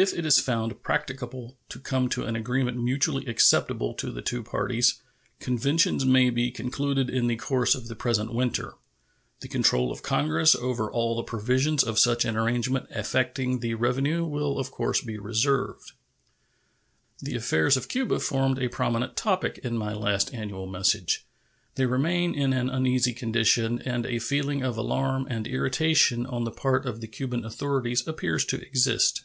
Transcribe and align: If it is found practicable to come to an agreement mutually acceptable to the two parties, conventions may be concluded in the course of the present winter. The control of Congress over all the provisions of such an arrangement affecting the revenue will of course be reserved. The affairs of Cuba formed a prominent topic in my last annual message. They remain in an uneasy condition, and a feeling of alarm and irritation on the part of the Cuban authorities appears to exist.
If 0.00 0.14
it 0.14 0.24
is 0.24 0.38
found 0.38 0.80
practicable 0.84 1.58
to 1.70 1.80
come 1.80 2.08
to 2.10 2.22
an 2.22 2.36
agreement 2.36 2.80
mutually 2.80 3.26
acceptable 3.26 3.94
to 3.94 4.12
the 4.12 4.22
two 4.22 4.44
parties, 4.44 5.02
conventions 5.40 6.06
may 6.06 6.30
be 6.30 6.52
concluded 6.52 7.10
in 7.10 7.26
the 7.26 7.34
course 7.34 7.74
of 7.74 7.88
the 7.88 7.96
present 7.96 8.32
winter. 8.32 8.74
The 9.40 9.48
control 9.48 9.90
of 9.90 10.04
Congress 10.04 10.54
over 10.54 10.88
all 10.88 11.16
the 11.16 11.24
provisions 11.24 11.82
of 11.82 11.98
such 11.98 12.24
an 12.24 12.36
arrangement 12.36 12.86
affecting 12.94 13.58
the 13.58 13.74
revenue 13.74 14.24
will 14.24 14.60
of 14.60 14.70
course 14.70 15.00
be 15.00 15.18
reserved. 15.18 15.90
The 17.18 17.34
affairs 17.34 17.76
of 17.76 17.88
Cuba 17.88 18.20
formed 18.20 18.60
a 18.62 18.68
prominent 18.68 19.16
topic 19.16 19.58
in 19.64 19.76
my 19.76 19.92
last 19.94 20.32
annual 20.32 20.66
message. 20.68 21.26
They 21.74 21.86
remain 21.86 22.36
in 22.36 22.52
an 22.52 22.70
uneasy 22.70 23.12
condition, 23.14 23.82
and 23.82 24.06
a 24.06 24.20
feeling 24.20 24.62
of 24.62 24.76
alarm 24.76 25.26
and 25.28 25.44
irritation 25.48 26.24
on 26.24 26.44
the 26.44 26.52
part 26.52 26.86
of 26.86 27.00
the 27.00 27.08
Cuban 27.08 27.44
authorities 27.44 28.06
appears 28.06 28.44
to 28.44 28.64
exist. 28.64 29.24